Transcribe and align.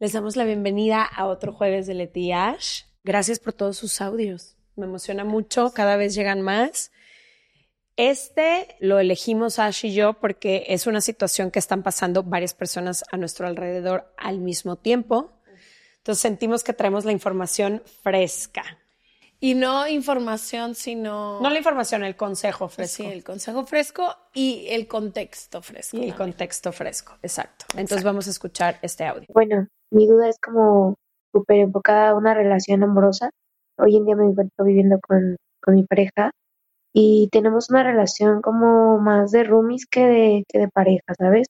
Les 0.00 0.14
damos 0.14 0.34
la 0.34 0.44
bienvenida 0.44 1.04
a 1.04 1.26
otro 1.26 1.52
jueves 1.52 1.86
de 1.86 1.92
Leti 1.92 2.32
Ash. 2.32 2.84
Gracias 3.04 3.38
por 3.38 3.52
todos 3.52 3.76
sus 3.76 4.00
audios. 4.00 4.56
Me 4.74 4.86
emociona 4.86 5.24
mucho, 5.24 5.72
cada 5.74 5.96
vez 5.96 6.14
llegan 6.14 6.40
más. 6.40 6.90
Este 7.96 8.76
lo 8.80 8.98
elegimos 8.98 9.58
Ash 9.58 9.84
y 9.84 9.92
yo 9.92 10.14
porque 10.14 10.64
es 10.68 10.86
una 10.86 11.02
situación 11.02 11.50
que 11.50 11.58
están 11.58 11.82
pasando 11.82 12.22
varias 12.22 12.54
personas 12.54 13.04
a 13.12 13.18
nuestro 13.18 13.46
alrededor 13.46 14.10
al 14.16 14.38
mismo 14.38 14.76
tiempo. 14.76 15.32
Entonces 15.98 16.22
sentimos 16.22 16.64
que 16.64 16.72
traemos 16.72 17.04
la 17.04 17.12
información 17.12 17.82
fresca. 18.02 18.79
Y 19.42 19.54
no 19.54 19.88
información, 19.88 20.74
sino... 20.74 21.40
No 21.40 21.48
la 21.48 21.56
información, 21.56 22.04
el 22.04 22.14
consejo 22.14 22.68
fresco. 22.68 23.02
Sí, 23.02 23.08
el 23.08 23.24
consejo 23.24 23.64
fresco 23.64 24.14
y 24.34 24.66
el 24.68 24.86
contexto 24.86 25.62
fresco. 25.62 25.96
Y 25.96 26.04
el 26.04 26.14
contexto 26.14 26.72
fresco, 26.72 27.14
exacto. 27.22 27.64
Entonces 27.72 28.04
vamos 28.04 28.26
a 28.26 28.30
escuchar 28.30 28.78
este 28.82 29.06
audio. 29.06 29.26
Bueno, 29.32 29.66
mi 29.90 30.06
duda 30.06 30.28
es 30.28 30.38
como 30.38 30.96
súper 31.32 31.60
enfocada 31.60 32.10
a 32.10 32.14
una 32.14 32.34
relación 32.34 32.82
amorosa. 32.82 33.30
Hoy 33.78 33.96
en 33.96 34.04
día 34.04 34.14
me 34.14 34.26
encuentro 34.26 34.62
viviendo 34.62 35.00
con, 35.00 35.36
con 35.62 35.74
mi 35.74 35.84
pareja 35.84 36.32
y 36.92 37.28
tenemos 37.32 37.70
una 37.70 37.82
relación 37.82 38.42
como 38.42 38.98
más 38.98 39.30
de 39.30 39.44
roomies 39.44 39.86
que 39.86 40.06
de, 40.06 40.44
que 40.48 40.58
de 40.58 40.68
pareja, 40.68 41.14
¿sabes? 41.16 41.46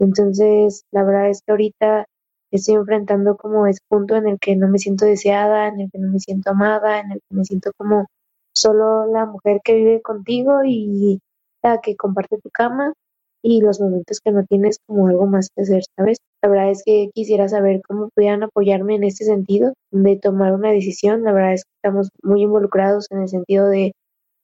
Entonces, 0.00 0.84
la 0.90 1.04
verdad 1.04 1.30
es 1.30 1.42
que 1.46 1.52
ahorita 1.52 2.06
estoy 2.56 2.76
enfrentando 2.76 3.36
como 3.36 3.66
ese 3.66 3.80
punto 3.88 4.16
en 4.16 4.28
el 4.28 4.38
que 4.38 4.56
no 4.56 4.68
me 4.68 4.78
siento 4.78 5.04
deseada, 5.04 5.68
en 5.68 5.80
el 5.80 5.90
que 5.90 5.98
no 5.98 6.08
me 6.12 6.20
siento 6.20 6.50
amada, 6.50 7.00
en 7.00 7.12
el 7.12 7.20
que 7.28 7.36
me 7.36 7.44
siento 7.44 7.72
como 7.76 8.06
solo 8.54 9.06
la 9.06 9.26
mujer 9.26 9.60
que 9.64 9.74
vive 9.74 10.02
contigo 10.02 10.60
y 10.64 11.20
la 11.62 11.80
que 11.80 11.96
comparte 11.96 12.38
tu 12.38 12.50
cama 12.50 12.92
y 13.42 13.60
los 13.60 13.80
momentos 13.80 14.20
que 14.20 14.30
no 14.30 14.44
tienes 14.44 14.78
como 14.86 15.08
algo 15.08 15.26
más 15.26 15.48
que 15.54 15.62
hacer, 15.62 15.82
¿sabes? 15.96 16.18
La 16.42 16.48
verdad 16.48 16.70
es 16.70 16.82
que 16.84 17.10
quisiera 17.14 17.48
saber 17.48 17.80
cómo 17.86 18.08
pudieran 18.14 18.42
apoyarme 18.44 18.94
en 18.96 19.04
este 19.04 19.24
sentido 19.24 19.74
de 19.90 20.16
tomar 20.16 20.54
una 20.54 20.70
decisión. 20.70 21.24
La 21.24 21.32
verdad 21.32 21.54
es 21.54 21.64
que 21.64 21.70
estamos 21.76 22.08
muy 22.22 22.42
involucrados 22.42 23.06
en 23.10 23.22
el 23.22 23.28
sentido 23.28 23.68
de, 23.68 23.92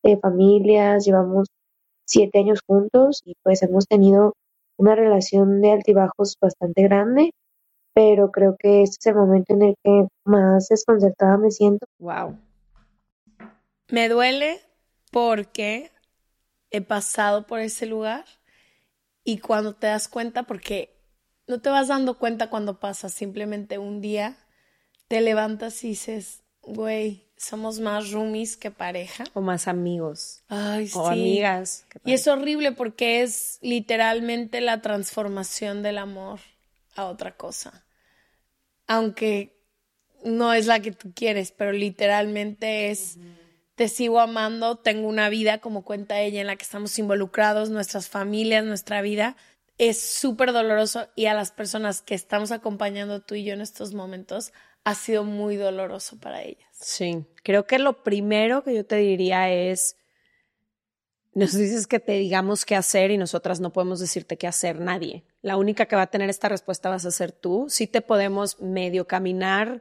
de 0.02 0.16
familias, 0.18 1.04
llevamos 1.04 1.48
siete 2.06 2.38
años 2.38 2.60
juntos 2.66 3.22
y 3.24 3.34
pues 3.42 3.62
hemos 3.62 3.86
tenido 3.86 4.34
una 4.78 4.94
relación 4.94 5.60
de 5.60 5.72
altibajos 5.72 6.36
bastante 6.41 6.82
grande, 6.82 7.32
pero 7.94 8.31
creo 8.31 8.56
que 8.59 8.82
este 8.82 8.97
es 9.00 9.06
el 9.06 9.15
momento 9.16 9.54
en 9.54 9.62
el 9.62 9.75
que 9.82 10.06
más 10.25 10.69
desconcertada 10.69 11.37
me 11.37 11.50
siento. 11.50 11.87
Wow. 11.99 12.38
Me 13.88 14.09
duele 14.09 14.60
porque 15.10 15.91
he 16.71 16.81
pasado 16.81 17.47
por 17.47 17.60
ese 17.60 17.87
lugar 17.87 18.25
y 19.25 19.38
cuando 19.38 19.75
te 19.75 19.87
das 19.87 20.09
cuenta, 20.09 20.44
porque 20.44 20.98
no 21.47 21.60
te 21.60 21.71
vas 21.71 21.88
dando 21.88 22.19
cuenta 22.19 22.50
cuando 22.50 22.78
pasa, 22.78 23.09
simplemente 23.09 23.78
un 23.78 24.00
día 24.00 24.37
te 25.09 25.21
levantas 25.21 25.82
y 25.84 25.88
dices, 25.88 26.43
güey, 26.62 27.28
somos 27.37 27.81
más 27.81 28.10
roomies 28.10 28.56
que 28.56 28.71
pareja. 28.71 29.25
O 29.34 29.41
más 29.41 29.69
amigos. 29.69 30.43
Ay, 30.48 30.91
o 30.94 31.06
amigas. 31.09 31.87
Y 32.04 32.12
es 32.12 32.27
horrible 32.27 32.72
porque 32.72 33.22
es 33.22 33.59
literalmente 33.62 34.60
la 34.60 34.82
transformación 34.82 35.82
del 35.82 35.98
amor 35.98 36.41
a 36.98 37.06
otra 37.06 37.36
cosa. 37.36 37.84
Aunque 38.88 39.56
no 40.25 40.53
es 40.53 40.66
la 40.66 40.81
que 40.81 40.91
tú 40.91 41.12
quieres, 41.14 41.53
pero 41.53 41.72
literalmente 41.72 42.91
es, 42.91 43.19
te 43.76 43.88
sigo 43.88 44.19
amando, 44.19 44.76
tengo 44.76 45.06
una 45.06 45.28
vida, 45.28 45.59
como 45.59 45.84
cuenta 45.84 46.20
ella, 46.20 46.41
en 46.41 46.48
la 46.48 46.56
que 46.56 46.64
estamos 46.64 46.98
involucrados, 46.98 47.70
nuestras 47.70 48.09
familias, 48.09 48.64
nuestra 48.64 49.00
vida. 49.00 49.36
Es 49.78 50.00
súper 50.00 50.53
doloroso 50.53 51.09
y 51.14 51.26
a 51.26 51.34
las 51.34 51.53
personas 51.53 52.03
que 52.03 52.16
estamos 52.16 52.50
acompañando 52.50 53.20
tú 53.20 53.36
y 53.36 53.44
yo 53.44 53.54
en 53.54 53.60
estos 53.60 53.94
momentos 53.94 54.53
ha 54.82 54.97
sido 54.97 55.22
muy 55.22 55.54
doloroso 55.54 56.19
para 56.19 56.42
ellas. 56.42 56.69
Sí, 56.72 57.25
creo 57.44 57.66
que 57.66 57.78
lo 57.78 58.03
primero 58.03 58.65
que 58.65 58.75
yo 58.75 58.84
te 58.84 58.97
diría 58.97 59.50
es, 59.53 59.97
nos 61.38 61.53
dices 61.53 61.87
que 61.87 62.00
te 62.00 62.12
digamos 62.12 62.65
qué 62.65 62.75
hacer 62.75 63.12
y 63.12 63.16
nosotras 63.16 63.60
no 63.60 63.72
podemos 63.72 64.00
decirte 64.00 64.37
qué 64.37 64.49
hacer 64.49 64.81
nadie. 64.81 65.22
La 65.41 65.56
única 65.56 65.87
que 65.87 65.94
va 65.94 66.03
a 66.03 66.10
tener 66.10 66.28
esta 66.28 66.49
respuesta 66.49 66.91
vas 66.91 67.06
a 67.06 67.12
ser 67.12 67.31
tú. 67.31 67.66
Sí 67.69 67.87
te 67.87 68.00
podemos 68.00 68.60
medio 68.60 69.06
caminar 69.06 69.81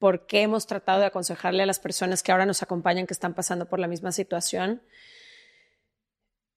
porque 0.00 0.42
hemos 0.42 0.66
tratado 0.66 0.98
de 0.98 1.06
aconsejarle 1.06 1.62
a 1.62 1.66
las 1.66 1.78
personas 1.78 2.24
que 2.24 2.32
ahora 2.32 2.46
nos 2.46 2.64
acompañan 2.64 3.06
que 3.06 3.14
están 3.14 3.34
pasando 3.34 3.68
por 3.68 3.78
la 3.78 3.86
misma 3.86 4.10
situación. 4.10 4.82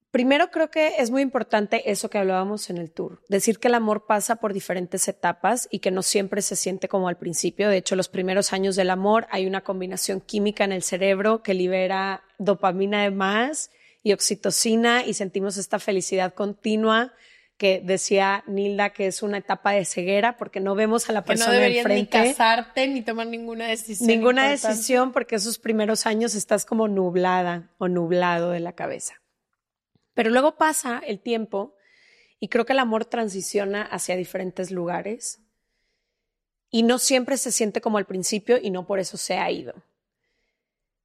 Primero 0.09 0.49
creo 0.49 0.71
que 0.71 0.95
es 0.97 1.11
muy 1.11 1.21
importante 1.21 1.91
eso 1.91 2.09
que 2.09 2.17
hablábamos 2.17 2.71
en 2.71 2.79
el 2.79 2.91
tour, 2.91 3.21
decir 3.29 3.59
que 3.59 3.67
el 3.67 3.75
amor 3.75 4.07
pasa 4.07 4.37
por 4.37 4.53
diferentes 4.53 5.07
etapas 5.07 5.67
y 5.69 5.79
que 5.79 5.91
no 5.91 6.01
siempre 6.01 6.41
se 6.41 6.55
siente 6.55 6.87
como 6.87 7.09
al 7.09 7.17
principio. 7.17 7.69
De 7.69 7.77
hecho, 7.77 7.95
los 7.95 8.09
primeros 8.09 8.53
años 8.53 8.75
del 8.75 8.89
amor 8.89 9.27
hay 9.29 9.45
una 9.45 9.61
combinación 9.61 10.19
química 10.19 10.63
en 10.63 10.71
el 10.71 10.81
cerebro 10.81 11.43
que 11.43 11.53
libera 11.53 12.23
dopamina 12.39 13.03
de 13.03 13.11
más 13.11 13.69
y 14.03 14.13
oxitocina 14.13 15.05
y 15.05 15.13
sentimos 15.13 15.57
esta 15.57 15.79
felicidad 15.79 16.33
continua 16.33 17.13
que 17.57 17.79
decía 17.83 18.43
Nilda 18.47 18.89
que 18.89 19.05
es 19.05 19.21
una 19.21 19.37
etapa 19.37 19.71
de 19.71 19.85
ceguera 19.85 20.35
porque 20.35 20.59
no 20.59 20.73
vemos 20.73 21.09
a 21.09 21.13
la 21.13 21.23
persona 21.23 21.51
que 21.51 21.51
no 21.51 21.61
deberías 21.61 21.85
enfrente. 21.85 22.19
ni 22.19 22.29
casarte 22.29 22.87
ni 22.87 23.03
tomar 23.03 23.27
ninguna 23.27 23.67
decisión. 23.67 24.07
Ninguna 24.07 24.45
importante. 24.45 24.67
decisión 24.67 25.11
porque 25.11 25.35
esos 25.35 25.59
primeros 25.59 26.07
años 26.07 26.33
estás 26.33 26.65
como 26.65 26.87
nublada 26.87 27.69
o 27.77 27.87
nublado 27.87 28.49
de 28.49 28.61
la 28.61 28.73
cabeza. 28.73 29.21
Pero 30.15 30.31
luego 30.31 30.57
pasa 30.57 31.01
el 31.05 31.19
tiempo 31.19 31.75
y 32.39 32.47
creo 32.47 32.65
que 32.65 32.73
el 32.73 32.79
amor 32.79 33.05
transiciona 33.05 33.83
hacia 33.83 34.15
diferentes 34.15 34.71
lugares 34.71 35.39
y 36.71 36.81
no 36.81 36.97
siempre 36.97 37.37
se 37.37 37.51
siente 37.51 37.79
como 37.79 37.99
al 37.99 38.07
principio 38.07 38.57
y 38.59 38.71
no 38.71 38.87
por 38.87 38.97
eso 38.97 39.17
se 39.17 39.37
ha 39.37 39.51
ido. 39.51 39.75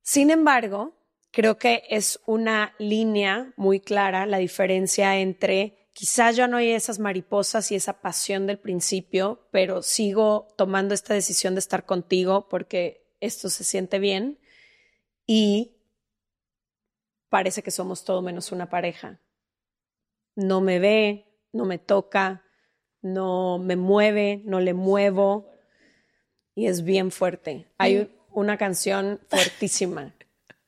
Sin 0.01 0.31
embargo, 0.31 0.95
creo 1.37 1.59
que 1.59 1.83
es 1.91 2.19
una 2.25 2.75
línea 2.79 3.53
muy 3.59 3.79
clara 3.79 4.25
la 4.25 4.39
diferencia 4.39 5.19
entre 5.19 5.91
quizás 5.93 6.35
ya 6.35 6.49
no 6.49 6.57
hay 6.57 6.71
esas 6.71 6.99
mariposas 6.99 7.71
y 7.71 7.75
esa 7.75 8.01
pasión 8.01 8.47
del 8.47 8.59
principio, 8.59 9.47
pero 9.51 9.83
sigo 9.83 10.49
tomando 10.57 10.95
esta 10.95 11.13
decisión 11.13 11.55
de 11.55 11.59
estar 11.59 11.85
contigo 11.85 12.49
porque 12.49 13.13
esto 13.21 13.51
se 13.51 13.65
siente 13.65 13.99
bien 13.99 14.39
y 15.27 15.77
parece 17.29 17.63
que 17.63 17.71
somos 17.71 18.03
todo 18.05 18.23
menos 18.23 18.51
una 18.51 18.71
pareja. 18.71 19.21
No 20.37 20.63
me 20.63 20.79
ve, 20.79 21.27
no 21.53 21.67
me 21.67 21.79
toca, 21.79 22.45
no 23.03 23.59
me 23.59 23.77
mueve, 23.77 24.41
no 24.47 24.61
le 24.61 24.73
muevo 24.73 25.51
y 26.55 26.67
es 26.67 26.83
bien 26.83 27.11
fuerte. 27.11 27.71
Hay 27.77 28.11
una 28.31 28.57
canción 28.57 29.21
fuertísima 29.29 30.16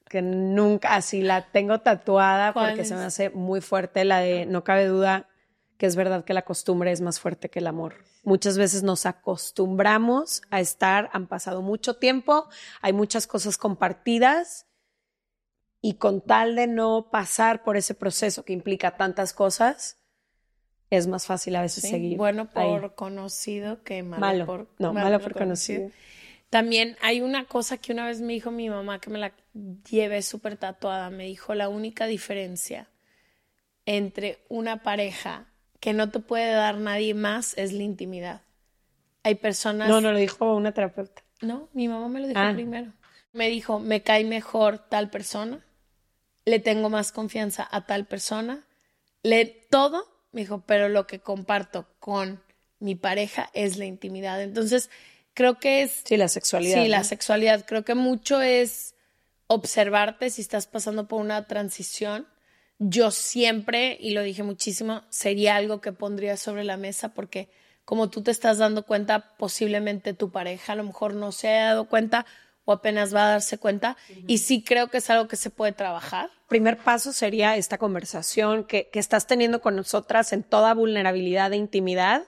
que 0.08 0.22
nunca, 0.22 0.94
así 0.94 1.22
la 1.22 1.50
tengo 1.50 1.80
tatuada 1.80 2.52
porque 2.52 2.84
se 2.84 2.94
me 2.94 3.02
hace 3.02 3.30
muy 3.30 3.60
fuerte, 3.60 4.04
la 4.04 4.18
de 4.20 4.46
No 4.46 4.64
cabe 4.64 4.86
duda 4.86 5.28
que 5.76 5.86
es 5.86 5.94
verdad 5.94 6.24
que 6.24 6.34
la 6.34 6.42
costumbre 6.42 6.90
es 6.90 7.00
más 7.00 7.20
fuerte 7.20 7.48
que 7.50 7.60
el 7.60 7.66
amor. 7.68 7.94
Muchas 8.24 8.58
veces 8.58 8.82
nos 8.82 9.06
acostumbramos 9.06 10.42
a 10.50 10.60
estar, 10.60 11.08
han 11.12 11.28
pasado 11.28 11.62
mucho 11.62 11.96
tiempo, 11.96 12.48
hay 12.82 12.92
muchas 12.92 13.26
cosas 13.26 13.56
compartidas 13.56 14.66
Y 15.80 15.94
con 15.94 16.20
tal 16.20 16.56
de 16.56 16.66
no 16.66 17.08
pasar 17.12 17.62
por 17.62 17.76
ese 17.76 17.94
proceso 17.94 18.44
que 18.44 18.52
implica 18.52 18.96
tantas 18.96 19.32
cosas, 19.32 19.98
es 20.90 21.06
más 21.06 21.26
fácil 21.26 21.54
a 21.56 21.62
veces 21.62 21.84
seguir. 21.84 22.16
Bueno 22.16 22.50
por 22.50 22.94
conocido 22.94 23.82
que 23.84 24.02
malo, 24.02 24.46
por 24.46 24.68
no, 24.78 24.92
malo, 24.92 25.20
por 25.20 25.34
conocido. 25.34 25.90
También 26.50 26.96
hay 27.02 27.20
una 27.20 27.44
cosa 27.44 27.76
que 27.76 27.92
una 27.92 28.06
vez 28.06 28.20
me 28.20 28.32
dijo 28.32 28.50
mi 28.50 28.70
mamá 28.70 29.00
que 29.00 29.10
me 29.10 29.18
la 29.18 29.32
llevé 29.90 30.22
súper 30.22 30.56
tatuada. 30.56 31.10
Me 31.10 31.24
dijo 31.24 31.54
la 31.54 31.68
única 31.68 32.06
diferencia 32.06 32.88
entre 33.84 34.44
una 34.48 34.82
pareja 34.82 35.46
que 35.80 35.92
no 35.92 36.10
te 36.10 36.20
puede 36.20 36.52
dar 36.52 36.76
nadie 36.76 37.14
más 37.14 37.56
es 37.56 37.72
la 37.72 37.82
intimidad. 37.82 38.42
Hay 39.22 39.36
personas. 39.36 39.88
No, 39.88 40.00
no 40.00 40.12
lo 40.12 40.18
dijo 40.18 40.54
una 40.54 40.72
terapeuta. 40.72 41.22
No, 41.40 41.68
mi 41.72 41.88
mamá 41.88 42.08
me 42.08 42.20
lo 42.20 42.28
dijo 42.28 42.40
ah. 42.40 42.52
primero. 42.54 42.92
Me 43.32 43.48
dijo, 43.48 43.78
me 43.78 44.02
cae 44.02 44.24
mejor 44.24 44.78
tal 44.78 45.10
persona, 45.10 45.64
le 46.44 46.58
tengo 46.58 46.88
más 46.88 47.12
confianza 47.12 47.68
a 47.70 47.84
tal 47.86 48.06
persona, 48.06 48.66
le 49.22 49.44
todo, 49.44 50.04
me 50.32 50.40
dijo, 50.40 50.64
pero 50.66 50.88
lo 50.88 51.06
que 51.06 51.20
comparto 51.20 51.86
con 51.98 52.42
mi 52.80 52.94
pareja 52.94 53.50
es 53.52 53.76
la 53.76 53.84
intimidad. 53.84 54.42
Entonces, 54.42 54.90
creo 55.38 55.60
que 55.60 55.82
es... 55.82 56.02
Sí, 56.04 56.16
la 56.16 56.26
sexualidad. 56.26 56.82
Sí, 56.82 56.88
la 56.88 57.04
sexualidad. 57.04 57.64
Creo 57.64 57.84
que 57.84 57.94
mucho 57.94 58.42
es 58.42 58.96
observarte 59.46 60.30
si 60.30 60.42
estás 60.42 60.66
pasando 60.66 61.06
por 61.06 61.20
una 61.20 61.46
transición. 61.46 62.26
Yo 62.80 63.12
siempre, 63.12 63.96
y 64.00 64.10
lo 64.10 64.22
dije 64.22 64.42
muchísimo, 64.42 65.04
sería 65.10 65.54
algo 65.54 65.80
que 65.80 65.92
pondría 65.92 66.36
sobre 66.36 66.64
la 66.64 66.76
mesa 66.76 67.14
porque 67.14 67.50
como 67.84 68.10
tú 68.10 68.20
te 68.24 68.32
estás 68.32 68.58
dando 68.58 68.84
cuenta, 68.84 69.36
posiblemente 69.36 70.12
tu 70.12 70.32
pareja 70.32 70.72
a 70.72 70.76
lo 70.76 70.82
mejor 70.82 71.14
no 71.14 71.30
se 71.30 71.46
haya 71.46 71.66
dado 71.66 71.88
cuenta 71.88 72.26
o 72.64 72.72
apenas 72.72 73.14
va 73.14 73.28
a 73.28 73.30
darse 73.30 73.58
cuenta. 73.58 73.96
Y 74.26 74.38
sí 74.38 74.64
creo 74.64 74.88
que 74.88 74.98
es 74.98 75.08
algo 75.08 75.28
que 75.28 75.36
se 75.36 75.50
puede 75.50 75.70
trabajar. 75.70 76.30
Primer 76.48 76.78
paso 76.78 77.12
sería 77.12 77.56
esta 77.56 77.78
conversación 77.78 78.64
que, 78.64 78.88
que 78.88 78.98
estás 78.98 79.28
teniendo 79.28 79.60
con 79.60 79.76
nosotras 79.76 80.32
en 80.32 80.42
toda 80.42 80.74
vulnerabilidad 80.74 81.52
e 81.52 81.56
intimidad 81.56 82.24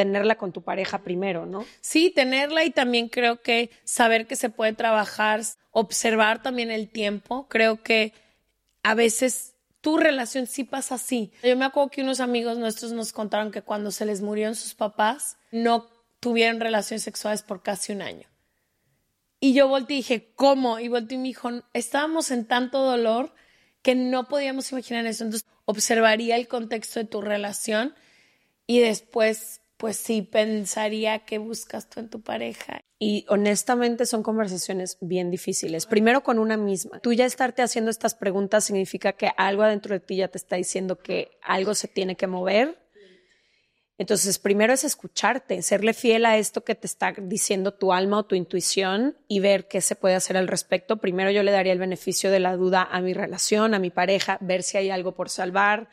tenerla 0.00 0.36
con 0.36 0.50
tu 0.50 0.62
pareja 0.62 1.02
primero, 1.02 1.44
¿no? 1.44 1.66
Sí, 1.82 2.10
tenerla 2.10 2.64
y 2.64 2.70
también 2.70 3.10
creo 3.10 3.42
que 3.42 3.68
saber 3.84 4.26
que 4.26 4.34
se 4.34 4.48
puede 4.48 4.72
trabajar, 4.72 5.42
observar 5.72 6.42
también 6.42 6.70
el 6.70 6.88
tiempo. 6.88 7.46
Creo 7.50 7.82
que 7.82 8.14
a 8.82 8.94
veces 8.94 9.56
tu 9.82 9.98
relación 9.98 10.46
sí 10.46 10.64
pasa 10.64 10.94
así. 10.94 11.32
Yo 11.42 11.54
me 11.54 11.66
acuerdo 11.66 11.90
que 11.90 12.00
unos 12.00 12.20
amigos 12.20 12.56
nuestros 12.56 12.92
nos 12.92 13.12
contaron 13.12 13.50
que 13.50 13.60
cuando 13.60 13.90
se 13.90 14.06
les 14.06 14.22
murieron 14.22 14.54
sus 14.54 14.72
papás, 14.72 15.36
no 15.50 15.86
tuvieron 16.18 16.60
relaciones 16.60 17.02
sexuales 17.02 17.42
por 17.42 17.62
casi 17.62 17.92
un 17.92 18.00
año. 18.00 18.26
Y 19.38 19.52
yo 19.52 19.68
volteé 19.68 19.96
y 19.96 19.98
dije, 19.98 20.32
¿cómo? 20.34 20.78
Y 20.78 20.88
volteé 20.88 21.16
y 21.16 21.20
me 21.20 21.28
dijo, 21.28 21.50
estábamos 21.74 22.30
en 22.30 22.46
tanto 22.46 22.78
dolor 22.78 23.34
que 23.82 23.94
no 23.94 24.28
podíamos 24.28 24.72
imaginar 24.72 25.04
eso. 25.04 25.24
Entonces, 25.24 25.46
observaría 25.66 26.36
el 26.36 26.48
contexto 26.48 27.00
de 27.00 27.04
tu 27.04 27.20
relación 27.20 27.94
y 28.70 28.78
después, 28.78 29.59
pues 29.80 29.96
sí, 29.96 30.22
pensaría 30.22 31.20
qué 31.20 31.38
buscas 31.38 31.88
tú 31.88 31.98
en 31.98 32.08
tu 32.08 32.22
pareja. 32.22 32.80
Y 33.00 33.24
honestamente 33.28 34.06
son 34.06 34.22
conversaciones 34.22 34.98
bien 35.00 35.30
difíciles. 35.30 35.86
Primero 35.86 36.22
con 36.22 36.38
una 36.38 36.56
misma. 36.56 37.00
Tú 37.00 37.12
ya 37.12 37.26
estarte 37.26 37.62
haciendo 37.62 37.90
estas 37.90 38.14
preguntas 38.14 38.64
significa 38.64 39.14
que 39.14 39.32
algo 39.36 39.62
adentro 39.64 39.94
de 39.94 40.00
ti 40.00 40.16
ya 40.16 40.28
te 40.28 40.38
está 40.38 40.56
diciendo 40.56 40.98
que 40.98 41.32
algo 41.42 41.74
se 41.74 41.88
tiene 41.88 42.14
que 42.14 42.26
mover 42.26 42.80
entonces, 44.00 44.38
primero 44.38 44.72
es 44.72 44.82
escucharte, 44.82 45.60
serle 45.60 45.92
fiel 45.92 46.24
a 46.24 46.38
esto 46.38 46.64
que 46.64 46.74
te 46.74 46.86
está 46.86 47.12
diciendo 47.20 47.74
tu 47.74 47.92
alma 47.92 48.20
o 48.20 48.24
tu 48.24 48.34
intuición 48.34 49.18
y 49.28 49.40
ver 49.40 49.68
qué 49.68 49.82
se 49.82 49.94
puede 49.94 50.14
hacer 50.14 50.38
al 50.38 50.48
respecto. 50.48 50.96
Primero 50.96 51.30
yo 51.30 51.42
le 51.42 51.50
daría 51.50 51.74
el 51.74 51.78
beneficio 51.78 52.30
de 52.30 52.40
la 52.40 52.56
duda 52.56 52.88
a 52.90 53.02
mi 53.02 53.12
relación, 53.12 53.74
a 53.74 53.78
mi 53.78 53.90
pareja, 53.90 54.38
ver 54.40 54.62
si 54.62 54.78
hay 54.78 54.88
algo 54.88 55.14
por 55.14 55.28
salvar, 55.28 55.90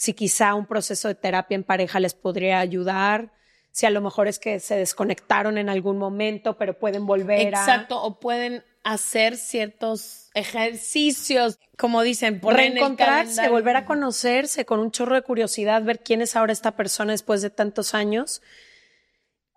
si 0.00 0.14
quizá 0.14 0.54
un 0.54 0.64
proceso 0.64 1.08
de 1.08 1.14
terapia 1.14 1.54
en 1.54 1.62
pareja 1.62 2.00
les 2.00 2.14
podría 2.14 2.58
ayudar, 2.58 3.34
si 3.70 3.84
a 3.84 3.90
lo 3.90 4.00
mejor 4.00 4.28
es 4.28 4.38
que 4.38 4.58
se 4.58 4.76
desconectaron 4.76 5.58
en 5.58 5.68
algún 5.68 5.98
momento, 5.98 6.56
pero 6.56 6.78
pueden 6.78 7.04
volver 7.04 7.40
Exacto, 7.40 7.58
a... 7.58 7.74
Exacto, 7.74 8.02
o 8.02 8.18
pueden 8.18 8.64
hacer 8.82 9.36
ciertos 9.36 10.30
ejercicios, 10.32 11.58
como 11.76 12.00
dicen, 12.00 12.40
por 12.40 12.54
reencontrarse, 12.54 13.46
volver 13.50 13.76
a 13.76 13.84
conocerse 13.84 14.64
con 14.64 14.80
un 14.80 14.90
chorro 14.90 15.16
de 15.16 15.22
curiosidad, 15.22 15.82
ver 15.82 16.00
quién 16.00 16.22
es 16.22 16.34
ahora 16.34 16.54
esta 16.54 16.76
persona 16.76 17.12
después 17.12 17.42
de 17.42 17.50
tantos 17.50 17.92
años. 17.92 18.40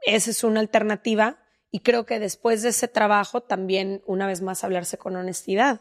Esa 0.02 0.30
es 0.30 0.44
una 0.44 0.60
alternativa 0.60 1.38
y 1.72 1.80
creo 1.80 2.06
que 2.06 2.20
después 2.20 2.64
de 2.64 2.70
ese 2.70 2.90
trabajo 2.90 3.40
también 3.40 4.04
una 4.06 4.28
vez 4.28 4.42
más 4.42 4.66
hablarse 4.66 4.98
con 4.98 5.16
honestidad. 5.16 5.80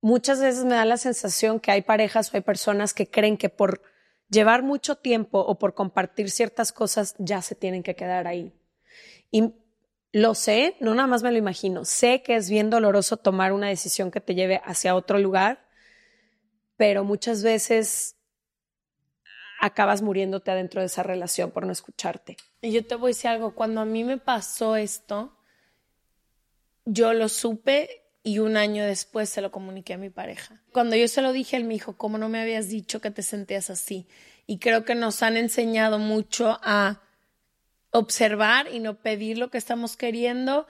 Muchas 0.00 0.40
veces 0.40 0.64
me 0.64 0.74
da 0.74 0.84
la 0.84 0.96
sensación 0.96 1.58
que 1.60 1.70
hay 1.70 1.82
parejas 1.82 2.32
o 2.32 2.36
hay 2.36 2.42
personas 2.42 2.94
que 2.94 3.10
creen 3.10 3.36
que 3.36 3.48
por 3.48 3.82
llevar 4.30 4.62
mucho 4.62 4.96
tiempo 4.96 5.40
o 5.40 5.58
por 5.58 5.74
compartir 5.74 6.30
ciertas 6.30 6.72
cosas 6.72 7.14
ya 7.18 7.42
se 7.42 7.54
tienen 7.54 7.82
que 7.82 7.96
quedar 7.96 8.26
ahí. 8.26 8.52
Y 9.30 9.54
lo 10.12 10.34
sé, 10.34 10.76
no 10.80 10.94
nada 10.94 11.08
más 11.08 11.22
me 11.22 11.32
lo 11.32 11.38
imagino. 11.38 11.84
Sé 11.84 12.22
que 12.22 12.36
es 12.36 12.48
bien 12.48 12.70
doloroso 12.70 13.16
tomar 13.16 13.52
una 13.52 13.68
decisión 13.68 14.10
que 14.10 14.20
te 14.20 14.34
lleve 14.34 14.60
hacia 14.64 14.94
otro 14.94 15.18
lugar, 15.18 15.66
pero 16.76 17.04
muchas 17.04 17.42
veces 17.42 18.16
acabas 19.60 20.02
muriéndote 20.02 20.50
adentro 20.50 20.80
de 20.80 20.86
esa 20.86 21.02
relación 21.02 21.50
por 21.50 21.66
no 21.66 21.72
escucharte. 21.72 22.36
Y 22.62 22.72
yo 22.72 22.86
te 22.86 22.94
voy 22.94 23.08
a 23.08 23.14
decir 23.14 23.28
algo, 23.30 23.54
cuando 23.54 23.80
a 23.80 23.84
mí 23.84 24.04
me 24.04 24.18
pasó 24.18 24.76
esto, 24.76 25.36
yo 26.84 27.12
lo 27.12 27.28
supe 27.28 28.07
y 28.28 28.40
un 28.40 28.58
año 28.58 28.84
después 28.84 29.30
se 29.30 29.40
lo 29.40 29.50
comuniqué 29.50 29.94
a 29.94 29.98
mi 29.98 30.10
pareja. 30.10 30.60
Cuando 30.70 30.96
yo 30.96 31.08
se 31.08 31.22
lo 31.22 31.32
dije, 31.32 31.56
él 31.56 31.64
me 31.64 31.72
dijo, 31.72 31.96
¿cómo 31.96 32.18
no 32.18 32.28
me 32.28 32.38
habías 32.38 32.68
dicho 32.68 33.00
que 33.00 33.10
te 33.10 33.22
sentías 33.22 33.70
así? 33.70 34.06
Y 34.46 34.58
creo 34.58 34.84
que 34.84 34.94
nos 34.94 35.22
han 35.22 35.38
enseñado 35.38 35.98
mucho 35.98 36.60
a 36.62 37.00
observar 37.90 38.68
y 38.70 38.80
no 38.80 38.98
pedir 38.98 39.38
lo 39.38 39.50
que 39.50 39.56
estamos 39.56 39.96
queriendo, 39.96 40.66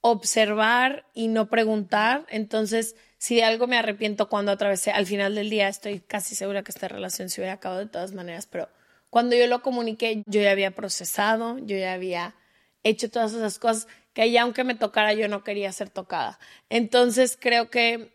observar 0.00 1.04
y 1.12 1.28
no 1.28 1.50
preguntar. 1.50 2.24
Entonces, 2.30 2.96
si 3.18 3.36
de 3.36 3.44
algo 3.44 3.66
me 3.66 3.76
arrepiento 3.76 4.30
cuando 4.30 4.50
atravesé, 4.50 4.90
al 4.90 5.04
final 5.04 5.34
del 5.34 5.50
día 5.50 5.68
estoy 5.68 6.00
casi 6.00 6.34
segura 6.34 6.62
que 6.62 6.72
esta 6.72 6.88
relación 6.88 7.28
se 7.28 7.42
hubiera 7.42 7.56
acabado 7.56 7.80
de 7.80 7.90
todas 7.90 8.14
maneras, 8.14 8.46
pero 8.46 8.70
cuando 9.10 9.36
yo 9.36 9.46
lo 9.48 9.60
comuniqué, 9.60 10.22
yo 10.24 10.40
ya 10.40 10.50
había 10.50 10.70
procesado, 10.70 11.58
yo 11.58 11.76
ya 11.76 11.92
había 11.92 12.36
hecho 12.84 13.10
todas 13.10 13.34
esas 13.34 13.58
cosas 13.58 13.86
que 14.12 14.38
aunque 14.38 14.64
me 14.64 14.74
tocara 14.74 15.14
yo 15.14 15.28
no 15.28 15.44
quería 15.44 15.72
ser 15.72 15.90
tocada. 15.90 16.38
Entonces, 16.68 17.38
creo 17.40 17.70
que 17.70 18.12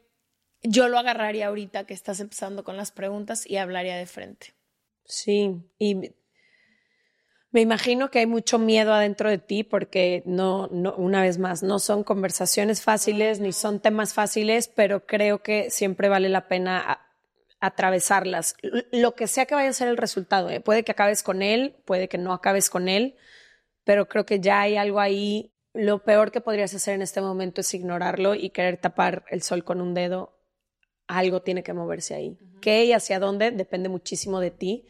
yo 0.63 0.87
lo 0.87 0.97
agarraría 0.97 1.47
ahorita 1.47 1.85
que 1.85 1.93
estás 1.93 2.19
empezando 2.19 2.63
con 2.63 2.77
las 2.77 2.91
preguntas 2.91 3.47
y 3.49 3.57
hablaría 3.57 3.95
de 3.95 4.05
frente. 4.05 4.53
Sí, 5.05 5.55
y 5.79 6.13
me 7.51 7.61
imagino 7.61 8.11
que 8.11 8.19
hay 8.19 8.25
mucho 8.25 8.59
miedo 8.59 8.93
adentro 8.93 9.29
de 9.29 9.37
ti 9.37 9.63
porque 9.63 10.21
no, 10.25 10.67
no, 10.67 10.93
una 10.95 11.21
vez 11.21 11.37
más, 11.37 11.63
no 11.63 11.79
son 11.79 12.03
conversaciones 12.03 12.81
fáciles 12.81 13.39
ni 13.39 13.53
son 13.53 13.79
temas 13.79 14.13
fáciles, 14.13 14.67
pero 14.67 15.05
creo 15.05 15.41
que 15.41 15.69
siempre 15.69 16.09
vale 16.09 16.29
la 16.29 16.47
pena 16.47 17.01
atravesarlas. 17.59 18.55
Lo 18.91 19.15
que 19.15 19.27
sea 19.27 19.45
que 19.45 19.55
vaya 19.55 19.69
a 19.69 19.73
ser 19.73 19.87
el 19.87 19.97
resultado, 19.97 20.49
¿eh? 20.49 20.59
puede 20.59 20.83
que 20.83 20.91
acabes 20.91 21.23
con 21.23 21.41
él, 21.41 21.77
puede 21.85 22.07
que 22.07 22.17
no 22.17 22.33
acabes 22.33 22.69
con 22.69 22.89
él, 22.89 23.15
pero 23.83 24.07
creo 24.07 24.25
que 24.25 24.39
ya 24.39 24.61
hay 24.61 24.75
algo 24.75 24.99
ahí. 24.99 25.53
Lo 25.77 26.03
peor 26.03 26.31
que 26.31 26.41
podrías 26.41 26.73
hacer 26.73 26.95
en 26.95 27.01
este 27.01 27.21
momento 27.21 27.61
es 27.61 27.73
ignorarlo 27.73 28.35
y 28.35 28.49
querer 28.49 28.77
tapar 28.77 29.25
el 29.29 29.41
sol 29.41 29.63
con 29.63 29.79
un 29.79 29.93
dedo. 29.93 30.33
Algo 31.07 31.41
tiene 31.41 31.63
que 31.63 31.73
moverse 31.73 32.15
ahí. 32.15 32.37
¿Qué 32.61 32.85
y 32.85 32.93
hacia 32.93 33.19
dónde? 33.19 33.51
Depende 33.51 33.87
muchísimo 33.87 34.39
de 34.39 34.51
ti 34.51 34.87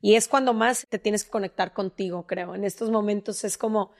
y 0.00 0.14
es 0.14 0.28
cuando 0.28 0.54
más 0.54 0.86
te 0.88 0.98
tienes 0.98 1.24
que 1.24 1.30
conectar 1.30 1.72
contigo, 1.72 2.26
creo. 2.26 2.54
En 2.54 2.64
estos 2.64 2.90
momentos 2.90 3.44
es 3.44 3.58
como, 3.58 3.92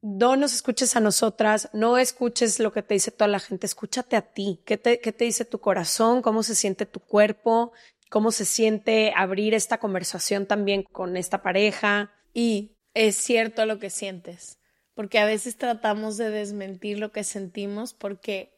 no 0.00 0.36
nos 0.36 0.54
escuches 0.54 0.96
a 0.96 1.00
nosotras, 1.00 1.68
no 1.72 1.98
escuches 1.98 2.58
lo 2.58 2.72
que 2.72 2.82
te 2.82 2.94
dice 2.94 3.10
toda 3.10 3.28
la 3.28 3.38
gente, 3.38 3.66
escúchate 3.66 4.16
a 4.16 4.22
ti. 4.22 4.62
¿Qué 4.64 4.78
te, 4.78 5.00
qué 5.00 5.12
te 5.12 5.24
dice 5.24 5.44
tu 5.44 5.60
corazón? 5.60 6.22
¿Cómo 6.22 6.42
se 6.42 6.54
siente 6.54 6.86
tu 6.86 7.00
cuerpo? 7.00 7.72
¿Cómo 8.10 8.30
se 8.30 8.44
siente 8.44 9.12
abrir 9.14 9.54
esta 9.54 9.78
conversación 9.78 10.46
también 10.46 10.82
con 10.82 11.16
esta 11.16 11.42
pareja? 11.42 12.10
Y 12.32 12.72
es 12.94 13.16
cierto 13.16 13.66
lo 13.66 13.78
que 13.78 13.90
sientes, 13.90 14.58
porque 14.94 15.18
a 15.18 15.24
veces 15.24 15.56
tratamos 15.56 16.16
de 16.16 16.30
desmentir 16.30 16.98
lo 16.98 17.12
que 17.12 17.24
sentimos 17.24 17.94
porque 17.94 18.52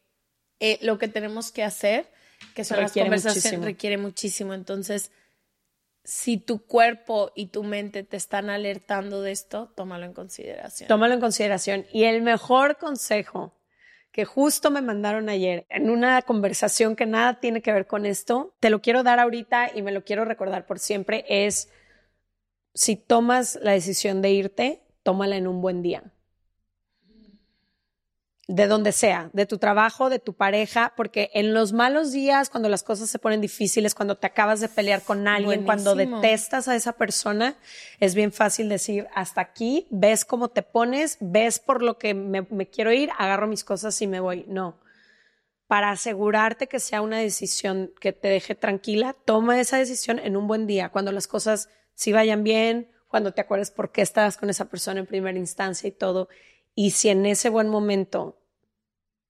eh, 0.61 0.79
lo 0.83 0.99
que 0.99 1.09
tenemos 1.09 1.53
que 1.53 1.63
hacer, 1.63 2.07
que 2.55 2.65
son 2.65 2.81
las 2.81 2.93
conversaciones, 2.93 3.63
requiere 3.63 3.99
muchísimo. 3.99 4.55
Entonces, 4.55 5.11
si 6.05 6.37
tu 6.37 6.65
cuerpo 6.65 7.33
y 7.35 7.47
tu 7.47 7.65
mente 7.65 8.03
te 8.03 8.17
están 8.17 8.51
alertando 8.51 9.23
de 9.23 9.33
esto, 9.33 9.73
tómalo 9.75 10.05
en 10.05 10.13
consideración. 10.13 10.89
Tómalo 10.89 11.15
en 11.15 11.21
consideración. 11.21 11.87
Y 11.93 12.05
el 12.05 12.23
mejor 12.23 12.77
consejo 12.77 13.55
que 14.13 14.25
justo 14.25 14.71
me 14.71 14.81
mandaron 14.81 15.29
ayer 15.29 15.67
en 15.71 15.91
una 15.91 16.23
conversación 16.23 16.95
que 16.95 17.05
nada 17.05 17.41
tiene 17.41 17.63
que 17.63 17.73
ver 17.73 17.89
con 17.89 18.07
esto, 18.07 18.55
te 18.61 18.71
lo 18.71 18.81
quiero 18.81 19.03
dar 19.03 19.19
ahorita 19.19 19.73
y 19.75 19.83
me 19.83 19.91
lo 19.91 20.05
quiero 20.05 20.25
recordar 20.25 20.67
por 20.67 20.79
siempre, 20.79 21.25
es 21.29 21.69
si 22.75 22.95
tomas 22.95 23.59
la 23.61 23.73
decisión 23.73 24.23
de 24.23 24.31
irte, 24.31 24.83
tómala 25.03 25.37
en 25.37 25.49
un 25.49 25.61
buen 25.61 25.83
día. 25.83 26.14
De 28.47 28.67
donde 28.67 28.93
sea, 28.93 29.31
de 29.33 29.47
tu 29.47 29.57
trabajo, 29.57 30.11
de 30.11 30.19
tu 30.19 30.35
pareja, 30.35 30.93
porque 30.97 31.31
en 31.33 31.55
los 31.55 31.73
malos 31.73 32.13
días, 32.13 32.51
cuando 32.51 32.69
las 32.69 32.83
cosas 32.83 33.09
se 33.09 33.19
ponen 33.19 33.41
difíciles, 33.41 33.95
cuando 33.95 34.17
te 34.17 34.27
acabas 34.27 34.61
de 34.61 34.69
pelear 34.69 35.03
con 35.03 35.27
alguien, 35.27 35.65
cuando 35.65 35.95
detestas 35.95 36.69
a 36.69 36.77
esa 36.77 36.93
persona, 36.93 37.57
es 38.01 38.15
bien 38.15 38.33
fácil 38.33 38.69
decir, 38.69 39.09
hasta 39.15 39.41
aquí, 39.41 39.87
ves 39.91 40.27
cómo 40.27 40.49
te 40.49 40.63
pones, 40.63 41.17
ves 41.21 41.59
por 41.59 41.83
lo 41.83 41.97
que 41.97 42.13
me, 42.13 42.43
me 42.43 42.69
quiero 42.69 42.93
ir, 42.93 43.11
agarro 43.17 43.47
mis 43.47 43.65
cosas 43.65 44.01
y 44.03 44.07
me 44.07 44.21
voy. 44.21 44.45
No. 44.47 44.79
Para 45.67 45.91
asegurarte 45.91 46.67
que 46.67 46.81
sea 46.81 47.01
una 47.01 47.19
decisión 47.19 47.93
que 47.99 48.13
te 48.13 48.29
deje 48.29 48.55
tranquila, 48.55 49.17
toma 49.25 49.59
esa 49.59 49.79
decisión 49.79 50.19
en 50.19 50.37
un 50.37 50.47
buen 50.47 50.67
día, 50.67 50.91
cuando 50.91 51.13
las 51.13 51.27
cosas 51.27 51.71
sí 51.95 52.13
vayan 52.13 52.45
bien, 52.45 52.91
cuando 53.09 53.33
te 53.33 53.41
acuerdes 53.41 53.71
por 53.71 53.91
qué 53.91 54.03
estabas 54.03 54.37
con 54.37 54.51
esa 54.51 54.67
persona 54.67 55.01
en 55.01 55.07
primera 55.07 55.39
instancia 55.39 55.89
y 55.89 55.93
todo 55.93 56.29
y 56.75 56.91
si 56.91 57.09
en 57.09 57.27
ese 57.27 57.49
buen 57.49 57.69
momento 57.69 58.39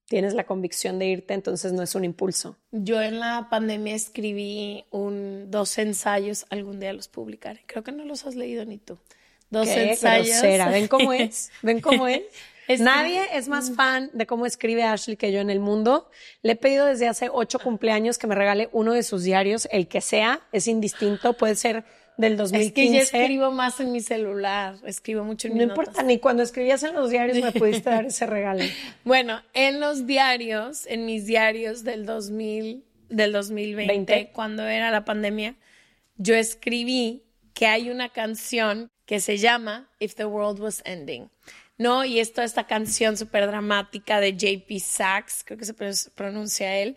tienes 0.07 0.33
la 0.33 0.45
convicción 0.45 0.99
de 0.99 1.07
irte, 1.07 1.33
entonces 1.33 1.73
no 1.73 1.81
es 1.81 1.95
un 1.95 2.05
impulso. 2.05 2.57
Yo 2.71 3.01
en 3.01 3.19
la 3.19 3.47
pandemia 3.49 3.95
escribí 3.95 4.85
un, 4.91 5.49
dos 5.49 5.77
ensayos, 5.77 6.45
algún 6.49 6.79
día 6.79 6.93
los 6.93 7.07
publicaré. 7.07 7.63
Creo 7.65 7.83
que 7.83 7.91
no 7.91 8.05
los 8.05 8.25
has 8.25 8.35
leído 8.35 8.65
ni 8.65 8.77
tú. 8.77 8.97
Dos 9.49 9.67
ensayos. 9.67 10.41
¿Ven 10.41 10.87
cómo 10.87 11.13
es? 11.13 11.51
¿Ven 11.61 11.81
cómo 11.81 12.07
es? 12.07 12.21
Nadie 12.79 13.21
es 13.33 13.47
más 13.47 13.71
fan 13.75 14.09
de 14.13 14.25
cómo 14.25 14.45
escribe 14.45 14.83
Ashley 14.83 15.17
que 15.17 15.31
yo 15.31 15.39
en 15.39 15.49
el 15.49 15.59
mundo. 15.59 16.09
Le 16.41 16.53
he 16.53 16.55
pedido 16.55 16.85
desde 16.85 17.07
hace 17.07 17.29
ocho 17.31 17.59
cumpleaños 17.59 18.17
que 18.17 18.27
me 18.27 18.35
regale 18.35 18.69
uno 18.71 18.93
de 18.93 19.03
sus 19.03 19.23
diarios, 19.23 19.67
el 19.71 19.87
que 19.87 20.01
sea, 20.01 20.41
es 20.51 20.67
indistinto, 20.67 21.33
puede 21.33 21.55
ser 21.55 21.85
del 22.17 22.37
2015. 22.37 22.65
Es 22.65 22.73
que 22.73 22.93
yo 22.93 23.21
escribo 23.21 23.51
más 23.51 23.79
en 23.79 23.91
mi 23.91 24.01
celular, 24.01 24.75
escribo 24.85 25.23
mucho 25.23 25.47
en 25.47 25.53
mi 25.53 25.59
No 25.59 25.65
importa, 25.65 26.03
ni 26.03 26.19
cuando 26.19 26.43
escribías 26.43 26.83
en 26.83 26.95
los 26.95 27.09
diarios 27.09 27.37
me 27.37 27.51
pudiste 27.51 27.89
dar 27.89 28.05
ese 28.05 28.25
regalo. 28.25 28.63
Bueno, 29.03 29.41
en 29.53 29.79
los 29.79 30.05
diarios, 30.05 30.85
en 30.87 31.05
mis 31.05 31.25
diarios 31.25 31.83
del 31.83 32.05
2000, 32.05 32.83
del 33.09 33.31
2020, 33.31 34.31
cuando 34.33 34.67
era 34.67 34.91
la 34.91 35.05
pandemia, 35.05 35.55
yo 36.17 36.35
escribí 36.35 37.23
que 37.53 37.67
hay 37.67 37.89
una 37.89 38.09
canción 38.09 38.89
que 39.05 39.19
se 39.19 39.37
llama 39.37 39.89
If 39.99 40.15
the 40.15 40.25
World 40.25 40.59
Was 40.59 40.81
Ending. 40.85 41.29
¿no? 41.77 42.05
Y 42.05 42.19
esto, 42.19 42.41
esta 42.41 42.67
canción 42.67 43.17
súper 43.17 43.47
dramática 43.47 44.19
de 44.19 44.35
JP 44.35 44.79
Sachs, 44.79 45.43
creo 45.43 45.57
que 45.57 45.65
se 45.65 45.73
pronuncia 46.11 46.77
él, 46.77 46.95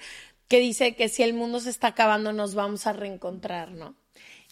que 0.49 0.61
dice 0.61 0.95
que 0.95 1.09
si 1.09 1.23
el 1.23 1.35
mundo 1.35 1.61
se 1.61 1.71
está 1.71 1.89
acabando 1.89 2.33
nos 2.33 2.55
vamos 2.55 2.87
a 2.87 2.93
reencontrar, 2.93 3.73
¿no? 3.73 3.95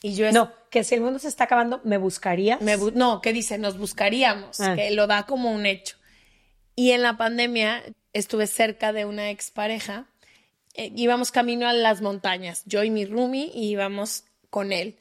Y 0.03 0.15
yo 0.15 0.31
no, 0.31 0.53
que 0.71 0.85
si 0.85 0.95
el 0.95 1.01
mundo 1.01 1.19
se 1.19 1.29
está 1.29 1.45
acabando, 1.45 1.81
¿me 1.85 1.97
buscarías? 1.97 2.61
no, 2.95 3.21
que 3.21 3.33
dice, 3.33 3.59
nos 3.59 3.79
buscaríamos, 3.79 4.61
ah. 4.61 4.75
que 4.77 4.91
lo 4.91 5.07
da 5.07 5.25
como 5.25 5.53
un 5.53 5.67
hecho. 5.67 5.97
Y 6.75 6.91
en 6.91 7.03
la 7.03 7.17
pandemia 7.17 7.83
estuve 8.13 8.47
cerca 8.47 8.93
de 8.93 9.07
una 9.07 9.31
expareja, 9.31 10.07
eh, 10.75 10.93
íbamos 10.95 11.33
camino 11.33 11.67
a 11.67 11.73
las 11.73 12.03
montañas, 12.03 12.63
yo 12.67 12.85
y 12.85 12.91
mi 12.91 13.07
roomie, 13.07 13.51
y 13.55 13.71
íbamos 13.71 14.25
con 14.51 14.73
él. 14.73 14.99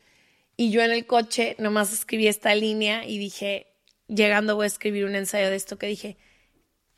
Y 0.57 0.71
yo 0.71 0.81
en 0.81 0.91
el 0.91 1.05
coche 1.05 1.55
nomás 1.59 1.91
escribí 1.91 2.27
esta 2.27 2.55
línea 2.55 3.05
y 3.05 3.17
dije, 3.17 3.67
llegando 4.07 4.55
voy 4.55 4.63
a 4.63 4.67
escribir 4.67 5.05
un 5.05 5.15
ensayo 5.15 5.49
de 5.49 5.57
esto 5.57 5.77
que 5.77 5.87
dije, 5.87 6.17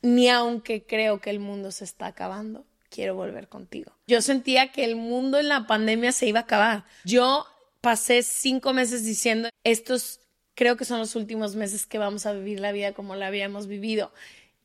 ni 0.02 0.28
aunque 0.28 0.84
creo 0.86 1.20
que 1.20 1.30
el 1.30 1.40
mundo 1.40 1.72
se 1.72 1.84
está 1.84 2.06
acabando, 2.06 2.64
quiero 2.88 3.16
volver 3.16 3.48
contigo. 3.48 3.92
Yo 4.06 4.22
sentía 4.22 4.70
que 4.70 4.84
el 4.84 4.94
mundo 4.94 5.38
en 5.38 5.48
la 5.48 5.66
pandemia 5.66 6.12
se 6.12 6.26
iba 6.26 6.40
a 6.40 6.42
acabar. 6.44 6.84
Yo 7.04 7.46
pasé 7.80 8.22
cinco 8.22 8.72
meses 8.72 9.04
diciendo, 9.04 9.48
estos 9.64 10.20
creo 10.54 10.76
que 10.76 10.84
son 10.84 10.98
los 10.98 11.14
últimos 11.14 11.54
meses 11.54 11.86
que 11.86 11.98
vamos 11.98 12.26
a 12.26 12.32
vivir 12.32 12.60
la 12.60 12.72
vida 12.72 12.92
como 12.92 13.14
la 13.14 13.28
habíamos 13.28 13.66
vivido. 13.66 14.12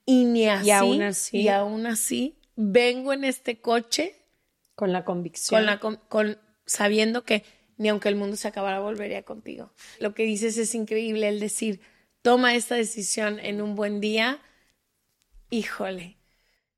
Y 0.06 0.26
ni 0.26 0.48
así, 0.48 0.68
y 0.68 0.72
aún 0.72 1.02
así, 1.02 1.38
y 1.38 1.48
aún 1.48 1.86
así 1.86 2.36
vengo 2.56 3.14
en 3.14 3.24
este 3.24 3.62
coche 3.62 4.16
con 4.76 4.92
la 4.92 5.06
convicción, 5.06 5.62
con 5.62 5.66
la 5.66 5.80
con, 6.10 6.38
sabiendo 6.66 7.24
que 7.24 7.44
ni 7.78 7.90
aunque 7.90 8.10
el 8.10 8.16
mundo 8.16 8.36
se 8.36 8.48
acabara 8.48 8.80
volvería 8.80 9.24
contigo. 9.24 9.72
Lo 10.00 10.14
que 10.14 10.24
dices 10.24 10.58
es 10.58 10.76
increíble 10.76 11.28
el 11.30 11.40
decir, 11.40 11.80
toma 12.22 12.56
esta 12.56 12.76
decisión 12.76 13.40
en 13.40 13.62
un 13.62 13.76
buen 13.76 14.02
día. 14.02 14.42
Híjole. 15.50 16.18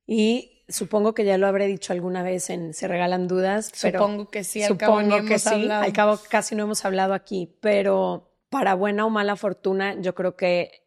Y 0.06 0.55
supongo 0.68 1.14
que 1.14 1.26
ya 1.26 1.38
lo 1.38 1.48
habré 1.48 1.68
dicho 1.68 1.94
alguna 1.94 2.24
vez 2.24 2.50
en 2.50 2.74
Se 2.74 2.88
Regalan 2.88 3.28
Dudas. 3.28 3.72
Supongo 3.74 4.30
que 4.30 4.44
sí, 4.44 4.64
al 4.64 4.70
supongo 4.70 5.18
cabo 5.18 5.28
que 5.28 5.40
sí. 5.40 5.70
Al 5.70 5.94
cabo 5.94 6.20
casi 6.30 6.56
no 6.56 6.64
hemos 6.64 6.86
hablado 6.86 7.14
aquí, 7.14 7.56
pero 7.62 8.32
para 8.50 8.74
buena 8.74 9.06
o 9.06 9.10
mala 9.10 9.36
fortuna, 9.36 10.00
yo 10.00 10.16
creo 10.16 10.36
que 10.36 10.86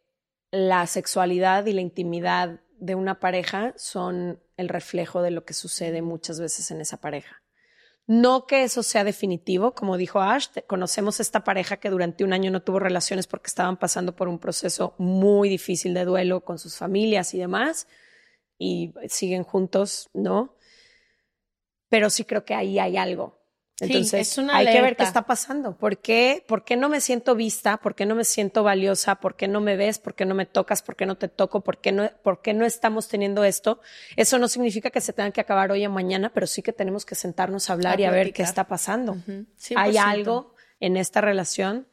la 0.51 0.87
sexualidad 0.87 1.65
y 1.65 1.73
la 1.73 1.81
intimidad 1.81 2.61
de 2.79 2.95
una 2.95 3.19
pareja 3.19 3.73
son 3.77 4.41
el 4.57 4.69
reflejo 4.69 5.21
de 5.21 5.31
lo 5.31 5.45
que 5.45 5.53
sucede 5.53 6.01
muchas 6.01 6.39
veces 6.39 6.71
en 6.71 6.81
esa 6.81 6.97
pareja. 6.97 7.43
No 8.07 8.47
que 8.47 8.63
eso 8.63 8.81
sea 8.81 9.03
definitivo, 9.03 9.75
como 9.75 9.95
dijo 9.95 10.19
Ash, 10.19 10.47
conocemos 10.65 11.19
esta 11.19 11.43
pareja 11.43 11.77
que 11.77 11.91
durante 11.91 12.23
un 12.23 12.33
año 12.33 12.49
no 12.49 12.63
tuvo 12.63 12.79
relaciones 12.79 13.27
porque 13.27 13.47
estaban 13.47 13.77
pasando 13.77 14.15
por 14.15 14.27
un 14.27 14.39
proceso 14.39 14.95
muy 14.97 15.47
difícil 15.47 15.93
de 15.93 16.05
duelo 16.05 16.43
con 16.43 16.57
sus 16.57 16.75
familias 16.75 17.35
y 17.35 17.37
demás 17.37 17.87
y 18.59 18.93
siguen 19.07 19.43
juntos, 19.43 20.09
¿no? 20.13 20.53
Pero 21.87 22.11
sí 22.11 22.25
creo 22.25 22.45
que 22.45 22.53
ahí 22.53 22.77
hay 22.77 22.97
algo. 22.97 23.39
Entonces, 23.81 24.37
hay 24.51 24.65
que 24.65 24.81
ver 24.81 24.97
qué 24.97 25.03
está 25.03 25.25
pasando. 25.25 25.77
¿Por 25.77 25.99
qué? 25.99 26.43
¿Por 26.47 26.65
qué 26.65 26.75
no 26.75 26.89
me 26.89 26.99
siento 26.99 27.33
vista? 27.33 27.77
¿Por 27.77 27.95
qué 27.95 28.05
no 28.05 28.13
me 28.13 28.25
siento 28.25 28.61
valiosa? 28.61 29.15
¿Por 29.15 29.37
qué 29.37 29.47
no 29.47 29.61
me 29.61 29.77
ves? 29.77 29.99
¿Por 29.99 30.15
qué 30.15 30.25
no 30.25 30.35
me 30.35 30.45
tocas? 30.45 30.81
¿Por 30.81 30.97
qué 30.97 31.05
no 31.05 31.17
te 31.17 31.29
toco? 31.29 31.61
¿Por 31.61 31.79
qué 31.79 31.93
no, 31.93 32.11
por 32.21 32.41
qué 32.41 32.53
no 32.53 32.65
estamos 32.65 33.07
teniendo 33.07 33.45
esto? 33.45 33.79
Eso 34.17 34.37
no 34.37 34.49
significa 34.49 34.89
que 34.89 35.01
se 35.01 35.13
tenga 35.13 35.31
que 35.31 35.41
acabar 35.41 35.71
hoy 35.71 35.85
o 35.85 35.89
mañana, 35.89 36.31
pero 36.33 36.45
sí 36.45 36.61
que 36.61 36.73
tenemos 36.73 37.05
que 37.05 37.15
sentarnos 37.15 37.69
a 37.69 37.73
hablar 37.73 37.99
y 38.01 38.03
a 38.03 38.11
ver 38.11 38.33
qué 38.33 38.43
está 38.43 38.67
pasando. 38.67 39.17
Hay 39.75 39.97
algo 39.97 40.53
en 40.81 40.97
esta 40.97 41.21
relación 41.21 41.87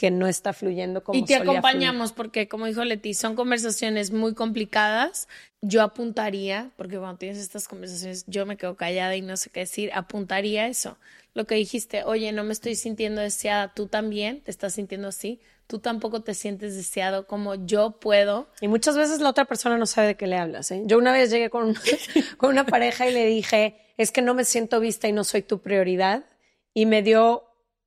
que 0.00 0.10
no 0.10 0.26
está 0.26 0.54
fluyendo 0.54 1.04
como 1.04 1.18
Y 1.18 1.26
te 1.26 1.34
acompañamos 1.34 2.12
porque, 2.12 2.48
como 2.48 2.64
dijo 2.64 2.82
Leti, 2.82 3.12
son 3.12 3.36
conversaciones 3.36 4.12
muy 4.12 4.32
complicadas. 4.32 5.28
Yo 5.60 5.82
apuntaría, 5.82 6.70
porque 6.78 6.96
cuando 6.96 7.18
tienes 7.18 7.36
estas 7.36 7.68
conversaciones, 7.68 8.24
yo 8.26 8.46
me 8.46 8.56
quedo 8.56 8.76
callada 8.76 9.14
y 9.14 9.20
no 9.20 9.36
sé 9.36 9.50
qué 9.50 9.60
decir, 9.60 9.90
apuntaría 9.92 10.68
eso. 10.68 10.96
Lo 11.34 11.44
que 11.44 11.54
dijiste, 11.56 12.02
oye, 12.04 12.32
no 12.32 12.44
me 12.44 12.54
estoy 12.54 12.76
sintiendo 12.76 13.20
deseada, 13.20 13.74
tú 13.74 13.88
también 13.88 14.40
te 14.40 14.50
estás 14.50 14.72
sintiendo 14.72 15.08
así, 15.08 15.38
tú 15.66 15.80
tampoco 15.80 16.22
te 16.22 16.32
sientes 16.32 16.76
deseado 16.76 17.26
como 17.26 17.66
yo 17.66 17.90
puedo. 18.00 18.48
Y 18.62 18.68
muchas 18.68 18.96
veces 18.96 19.20
la 19.20 19.28
otra 19.28 19.44
persona 19.44 19.76
no 19.76 19.84
sabe 19.84 20.06
de 20.06 20.14
qué 20.14 20.26
le 20.26 20.38
hablas. 20.38 20.70
¿eh? 20.70 20.80
Yo 20.86 20.96
una 20.96 21.12
vez 21.12 21.30
llegué 21.30 21.50
con, 21.50 21.74
con 22.38 22.48
una 22.48 22.64
pareja 22.64 23.06
y 23.06 23.12
le 23.12 23.26
dije, 23.26 23.76
es 23.98 24.12
que 24.12 24.22
no 24.22 24.32
me 24.32 24.46
siento 24.46 24.80
vista 24.80 25.08
y 25.08 25.12
no 25.12 25.24
soy 25.24 25.42
tu 25.42 25.58
prioridad. 25.58 26.24
Y 26.72 26.86
me 26.86 27.02
dio 27.02 27.44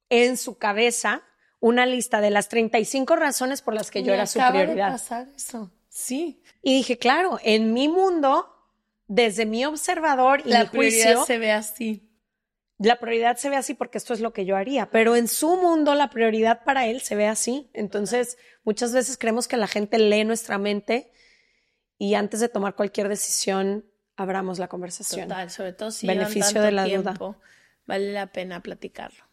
en 0.10 0.38
su 0.38 0.60
cabeza 0.60 1.24
una 1.63 1.86
lista 1.86 2.20
de 2.20 2.29
las 2.29 2.50
35 2.50 3.15
razones 3.15 3.62
por 3.62 3.74
las 3.74 3.89
que 3.89 4.03
yo 4.03 4.13
era 4.13 4.27
su 4.27 4.38
prioridad. 4.38 4.88
De 4.88 4.91
pasar 4.91 5.29
eso. 5.34 5.72
Sí. 5.88 6.43
Y 6.62 6.75
dije, 6.75 6.98
claro, 6.98 7.39
en 7.41 7.72
mi 7.72 7.88
mundo, 7.88 8.53
desde 9.08 9.46
mi 9.46 9.63
observador 9.63 10.41
y 10.43 10.50
la 10.50 10.63
mi 10.63 10.67
juicio, 10.67 11.24
se 11.24 11.38
ve 11.38 11.53
así. 11.53 12.10
La 12.79 13.00
prioridad 13.00 13.38
se 13.38 13.50
ve 13.50 13.55
así 13.55 13.75
porque 13.75 13.98
esto 13.98 14.13
es 14.13 14.20
lo 14.20 14.34
que 14.34 14.43
yo 14.43 14.58
haría, 14.58 14.91
pero 14.91 15.15
en 15.15 15.29
su 15.29 15.55
mundo 15.55 15.96
la 15.96 16.10
prioridad 16.10 16.65
para 16.65 16.86
él 16.86 17.00
se 17.00 17.15
ve 17.15 17.27
así. 17.27 17.70
Entonces, 17.72 18.38
muchas 18.65 18.91
veces 18.91 19.17
creemos 19.17 19.48
que 19.48 19.55
la 19.55 19.67
gente 19.67 20.00
lee 20.00 20.25
nuestra 20.25 20.58
mente 20.58 21.13
y 21.98 22.15
antes 22.15 22.41
de 22.41 22.50
tomar 22.50 22.75
cualquier 22.75 23.08
decisión, 23.08 23.86
abramos 24.17 24.60
la 24.60 24.67
conversación. 24.67 25.29
Total, 25.29 25.50
sobre 25.50 25.72
todo 25.72 25.91
si 25.91 26.08
beneficio 26.08 26.62
de 26.62 26.74
la 26.74 26.86
duda. 26.88 27.15
Vale 27.86 28.12
la 28.12 28.34
pena 28.34 28.62
platicarlo. 28.62 29.24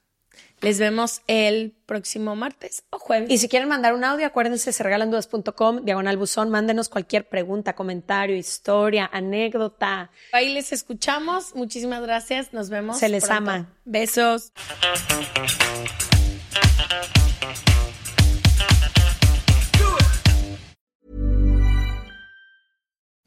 Les 0.60 0.78
vemos 0.78 1.22
el 1.26 1.72
próximo 1.86 2.36
martes 2.36 2.84
o 2.90 2.98
jueves. 2.98 3.30
Y 3.30 3.38
si 3.38 3.48
quieren 3.48 3.68
mandar 3.68 3.94
un 3.94 4.04
audio, 4.04 4.26
acuérdense, 4.26 4.72
se 4.72 4.82
regalandudas.com, 4.82 5.84
diagonal 5.84 6.18
buzón, 6.18 6.50
mándenos 6.50 6.88
cualquier 6.88 7.28
pregunta, 7.28 7.74
comentario, 7.74 8.36
historia, 8.36 9.08
anécdota. 9.10 10.10
Ahí 10.32 10.52
les 10.52 10.72
escuchamos. 10.72 11.54
Muchísimas 11.54 12.02
gracias. 12.02 12.52
Nos 12.52 12.68
vemos. 12.68 12.98
Se 12.98 13.08
les 13.08 13.30
ama. 13.30 13.72
Besos. 13.84 14.52